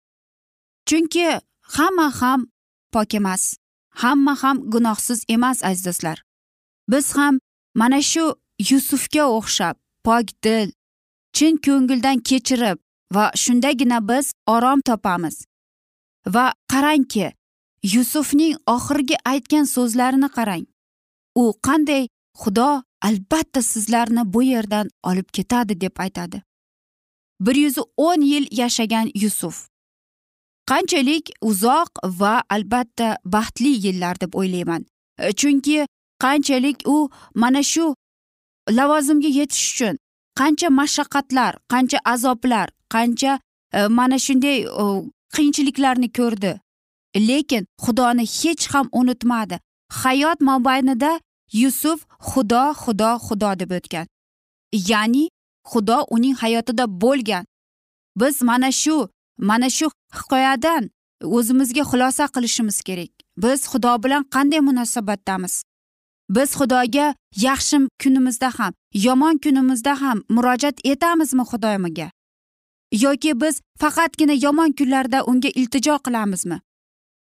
Chunki 0.86 1.40
hamma 1.76 2.08
ham 2.20 2.40
pok 2.92 3.14
emas. 3.14 3.56
Hamma 4.02 4.34
ham 4.42 4.56
gunohsiz 4.72 5.24
emas 5.28 5.64
aziz 5.64 5.84
do'stlar 5.86 6.18
biz 6.88 7.16
ham 7.16 7.38
mana 7.74 8.02
shu 8.02 8.24
yusufga 8.70 9.24
o'xshab 9.38 9.76
pok 10.04 10.26
dil 10.44 10.68
chin 11.36 11.56
ko'ngildan 11.64 12.18
kechirib 12.28 12.78
va 13.14 13.24
shundagina 13.42 13.98
biz 14.08 14.32
orom 14.54 14.80
topamiz. 14.80 15.36
Va 16.34 16.46
qarangki 16.72 17.26
yusufning 17.94 18.54
oxirgi 18.74 19.16
aytgan 19.32 19.64
so'zlarini 19.74 20.28
qarang. 20.36 20.64
U 21.42 21.44
qanday 21.66 22.04
xudo 22.40 22.70
albatta 23.08 23.62
sizlarni 23.62 24.22
bu 24.34 24.42
yerdan 24.42 24.86
olib 25.08 25.28
ketadi 25.36 25.80
deb 25.80 25.96
aytadi. 26.04 26.42
Bir 27.40 27.56
yuz 27.64 27.76
o'n 27.96 28.20
yil 28.32 28.46
yashagan 28.60 29.10
yusuf 29.14 29.68
qanchalik 30.70 31.30
uzoq 31.50 31.90
va 32.20 32.34
albatta 32.54 33.08
baxtli 33.34 33.72
yillar 33.84 34.14
deb 34.22 34.34
o'ylayman. 34.40 34.82
E, 35.18 35.32
chunki 35.40 35.86
qanchalik 36.24 36.78
u 36.94 36.96
mana 37.42 37.62
shu 37.72 37.86
lavozimga 38.78 39.30
yetish 39.38 39.64
uchun 39.72 39.96
qancha 40.40 40.68
mashaqqatlar 40.80 41.52
qancha 41.72 41.98
azoblar 42.14 42.68
qancha 42.94 43.32
e, 43.76 43.78
mana 43.98 44.18
shunday 44.26 44.58
e, 44.82 44.84
qiyinchiliklarni 45.34 46.08
ko'rdi. 46.18 46.52
Lekin 47.28 47.64
xudoni 47.84 48.24
hech 48.36 48.64
ham 48.72 48.86
unutmadi. 49.00 49.56
Hayot 50.00 50.38
mobaynida 50.48 51.12
yusuf 51.62 51.98
xudo 52.30 52.62
xudo 52.82 53.10
xudo 53.26 53.50
deb 53.60 53.70
o'tgan. 53.78 54.06
Ya'ni 54.90 55.24
xudo 55.70 55.98
uning 56.14 56.36
hayotida 56.42 56.84
bo'lgan. 57.02 57.44
Biz 58.20 58.42
mana 58.48 58.70
shu 58.82 58.96
mana 59.38 59.70
shu 59.70 59.90
hikoyadan 60.18 60.90
o'zimizga 61.22 61.82
xulosa 61.90 62.24
qilishimiz 62.34 62.82
kerak. 62.82 63.12
Biz 63.42 63.60
xudo 63.70 64.02
bilan 64.04 64.22
qanday 64.34 64.60
munosabatdamiz? 64.60 65.62
Biz 66.30 66.50
xudoga 66.58 67.14
yaxshi 67.46 67.76
kunimizda 68.02 68.50
ham 68.58 68.72
yomon 68.94 69.38
kunimizda 69.44 70.00
ham 70.02 70.18
murojaat 70.28 70.76
etamizmi 70.84 71.42
xudomiga 71.50 72.08
yoki 72.92 73.40
biz 73.40 73.60
faqatgina 73.80 74.34
yomon 74.44 74.72
kunlarda 74.72 75.24
unga 75.24 75.48
iltijo 75.48 75.98
qilamizmi? 75.98 76.60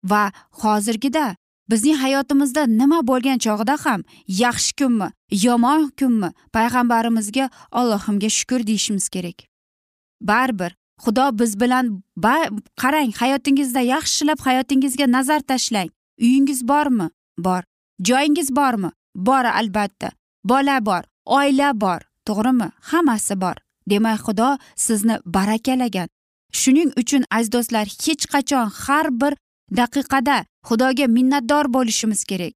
Va 0.04 0.32
hozirgida 0.50 1.36
bizning 1.70 1.96
hayotimizda 1.96 2.66
nima 2.66 3.00
bo'lgan 3.06 3.38
chog'ida 3.38 3.76
ham 3.84 4.00
yaxshi 4.28 4.72
kunmi 4.78 5.08
yomon 5.30 5.90
kunmi 5.98 6.30
payg'ambarimizga 6.56 7.50
allohimga 7.72 8.28
shukur 8.28 8.66
deyishimiz 8.66 9.08
kerak. 9.08 9.38
Baribir 10.20 10.72
xudo 11.04 11.38
biz 11.38 11.60
bilan 11.60 12.02
qarang 12.82 13.10
hayotingizda 13.20 13.80
yaxshilab 13.80 14.40
hayotingizga 14.46 15.06
nazar 15.16 15.40
tashlang. 15.40 15.90
Uyingiz 16.20 16.68
bormi? 16.68 17.10
Bor. 17.38 17.62
Joyingiz 18.02 18.56
bormi? 18.56 18.90
Bor 19.14 19.44
albatta. 19.44 20.10
Bola 20.44 20.86
bor 20.86 21.02
oila 21.26 21.80
bor. 21.80 22.00
To'g'rimi? 22.26 22.68
Hammasi 22.90 23.40
bor. 23.40 23.56
Demak 23.90 24.20
xudo 24.26 24.58
sizni 24.76 25.16
barakalagan. 25.24 26.08
Shuning 26.52 26.90
uchun 27.00 27.22
aziz 27.30 27.52
do'stlar 27.52 27.86
hech 28.04 28.24
qachon 28.32 28.66
har 28.82 29.06
bir 29.20 29.32
daqiqada 29.78 30.36
xudoga 30.68 31.06
minnatdor 31.16 31.64
bo'lishimiz 31.74 32.24
kerak. 32.30 32.52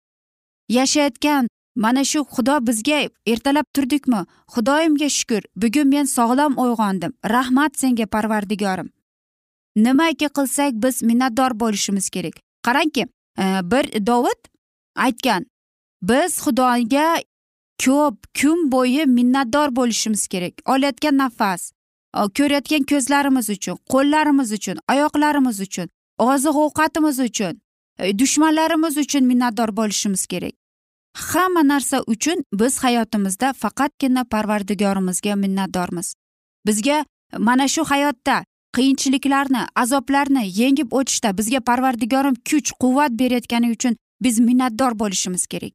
Yashayotgan 0.69 1.49
mana 1.75 2.05
shu 2.05 2.21
xudo 2.35 2.67
bizga 2.67 3.09
ertalab 3.27 3.67
turdikmi? 3.75 4.27
Xudoyimga 4.55 5.09
shukur 5.09 5.43
bugun 5.57 5.89
men 5.89 6.05
sog'lom 6.05 6.59
uyg'ondim. 6.65 7.13
Rahmat 7.25 7.79
senga 7.79 8.07
parvardigorim. 8.07 8.91
Nimaki 9.77 10.29
qilsak 10.37 10.73
biz 10.75 11.03
minnatdor 11.03 11.61
bo'lishimiz 11.61 12.11
kerak. 12.11 12.35
Qarangki 12.67 13.07
e, 13.39 13.45
bir 13.63 14.07
dovud 14.07 14.41
aytgan 14.97 15.47
biz 16.03 16.33
xudoga 16.45 17.23
ko'p 17.85 18.17
kun 18.41 18.71
bo'yi 18.73 19.07
minnatdor 19.07 19.77
bo'lishimiz 19.77 20.29
kerak. 20.29 20.55
Olayotgan 20.67 21.19
nafas 21.19 21.73
ko'rayotgan 22.15 22.83
ko'zlarimiz 22.91 23.51
uchun 23.51 23.77
qo'llarimiz 23.93 24.53
uchun 24.53 24.77
oyoqlarimiz 24.93 25.61
uchun 25.61 25.89
oziq 26.19 26.57
ovqatimiz 26.65 27.21
uchun 27.29 27.61
e, 27.99 28.19
dushmanlarimiz 28.19 28.97
uchun 28.97 29.25
minnatdor 29.25 29.77
bo'lishimiz 29.77 30.27
kerak. 30.27 30.62
Hamma 31.15 31.69
narsa 31.69 32.03
uchun 32.07 32.45
biz 32.53 32.79
hayotimizda 32.85 33.53
faqatgina 33.53 34.25
parvardigorimizga 34.25 35.37
minnatdormiz. 35.37 36.15
Bizga 36.67 37.05
mana 37.39 37.69
shu 37.69 37.85
hayotda 37.85 38.45
qiyinchiliklarni 38.77 39.63
azoblarni 39.77 40.45
yengib 40.61 40.93
o'tishda 40.93 41.39
bizga 41.39 41.61
parvardigorim 41.61 42.35
kuch 42.35 42.73
quvvat 42.83 43.13
berayotgani 43.21 43.71
uchun 43.71 43.97
biz 44.23 44.41
minnatdor 44.41 44.99
bo'lishimiz 44.99 45.47
kerak. 45.47 45.73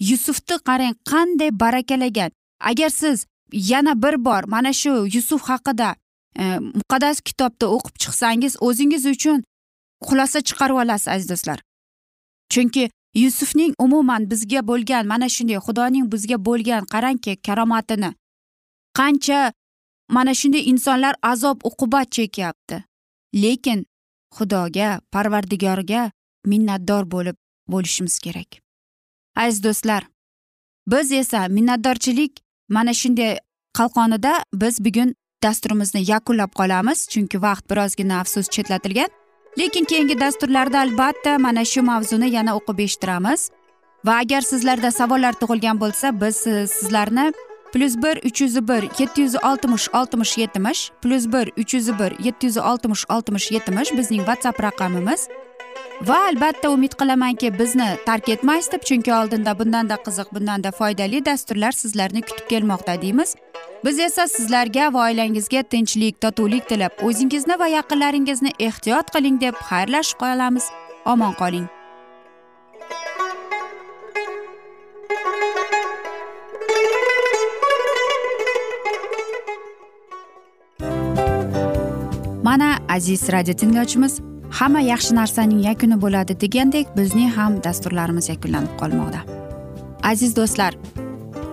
Yusufni 0.00 0.56
qarang 0.68 0.94
qanday 1.10 1.50
barakalagan. 1.60 2.30
Agar 2.60 2.90
siz 2.90 3.26
yana 3.52 4.02
bir 4.02 4.24
bor 4.24 4.42
mana 4.46 4.72
shu 4.72 5.06
yusuf 5.14 5.42
haqida 5.42 5.94
e, 6.38 6.58
muqaddas 6.58 7.20
kitobda 7.20 7.66
o'qib 7.66 7.96
chiqsangiz 8.02 8.56
o'zingiz 8.60 9.06
uchun 9.06 9.44
xulosa 10.08 10.40
chiqarib 10.40 10.76
olasiz 10.82 11.08
aziz 11.08 11.28
do'stlar. 11.28 11.58
Chunki 12.52 12.90
yusufning 13.22 13.72
umuman 13.84 14.30
bizga 14.30 14.60
bo'lgan 14.70 15.04
mana 15.12 15.28
shunday 15.34 15.58
xudoning 15.66 16.06
bizga 16.12 16.36
bo'lgan 16.48 16.82
qarangki 16.92 17.32
karomatini 17.46 18.10
qancha 18.98 19.40
mana 20.08 20.34
shunday 20.34 20.62
insonlar 20.70 21.14
azob 21.22 21.60
uqubat 21.64 22.10
chekyapti. 22.10 22.84
Lekin 23.34 23.86
xudoga 24.36 25.00
parvardigorga 25.12 26.10
minnatdor 26.46 27.04
bo'lib 27.14 27.36
bo'lishimiz 27.68 28.18
kerak. 28.18 28.60
Aziz 29.36 29.62
do'stlar 29.62 30.02
biz 30.86 31.12
esa 31.12 31.48
minnatdorchilik 31.48 32.32
mana 32.68 32.94
shunday 32.94 33.38
qalqonida 33.78 34.34
biz 34.54 34.84
bugun 34.84 35.14
dasturimizni 35.42 36.10
yakunlab 36.10 36.52
qolamiz. 36.58 37.08
Chunki 37.12 37.42
vaqt 37.42 37.70
birozgina 37.70 38.20
afsus 38.20 38.48
chetlatilgan. 38.48 39.10
Lekin 39.58 39.84
keyingi 39.84 40.20
dasturlarda 40.20 40.80
albatta 40.80 41.38
mana 41.38 41.64
shu 41.64 41.82
mavzuni 41.82 42.30
yana 42.30 42.56
o'qib 42.58 42.78
eshittiramiz. 42.86 43.50
Va 44.06 44.14
agar 44.22 44.40
sizlarda 44.40 44.90
savollar 44.90 45.34
tug'ilgan 45.40 45.80
bo'lsa 45.80 46.12
biz 46.20 46.36
sizlarni 46.76 47.32
plyus 47.72 47.96
bir 48.02 48.16
uch 48.28 48.40
yuz 48.40 48.68
bir 48.68 48.82
yetti 49.00 49.20
yuz 49.20 49.34
oltmish 49.50 49.88
oltmish 49.94 50.38
yetmish 50.38 50.90
plyus 51.02 51.26
bir 51.32 51.46
uch 51.62 51.74
yuz 51.74 51.88
bir 51.98 52.12
yetti 52.26 52.46
yuz 52.46 52.56
oltmish 52.56 53.04
oltmish 53.10 53.50
yetmish 53.52 53.90
bizning 53.98 54.22
whatsapp 54.28 54.62
raqamimiz. 54.62 55.28
Va 56.08 56.18
albatta 56.28 56.70
umid 56.70 56.92
qilamanki 57.00 57.58
bizni 57.58 57.88
tark 58.06 58.28
etmaysiz 58.28 58.72
deb 58.72 58.82
chunki 58.88 59.12
oldinda 59.14 59.58
bundanda 59.58 59.96
qiziq 60.06 60.28
bundanda 60.34 60.70
foydali 60.70 61.24
dasturlar 61.24 61.72
sizlarni 61.72 62.20
kutib 62.22 62.48
kelmoqda 62.48 63.02
deymiz. 63.02 63.34
Biz 63.86 63.98
esa 63.98 64.26
sizlarga 64.28 64.94
va 64.94 65.02
oilangizga 65.08 65.62
tinchlik 65.62 66.16
totuvlik 66.20 66.64
tilab 66.68 67.02
o'zingizni 67.08 67.54
va 67.58 67.66
yaqinlaringizni 67.70 68.50
ehtiyot 68.68 69.12
qiling 69.14 69.36
deb 69.40 69.54
xayrlashib 69.68 70.18
qolamiz 70.22 70.64
omon 71.12 71.34
qoling. 71.40 71.66
Mana 82.48 82.78
aziz 82.88 83.28
radio 83.32 83.54
tinglovchimiz 83.62 84.20
hamma 84.58 84.80
yaxshi 84.80 85.14
narsaning 85.14 85.64
yakuni 85.68 86.02
bo'ladi 86.04 86.40
degandek 86.44 86.94
bizning 86.98 87.30
ham 87.38 87.62
dasturlarimiz 87.64 88.34
yakunlanib 88.34 88.78
qolmoqda. 88.82 89.20
Aziz 90.02 90.36
do'stlar 90.36 90.72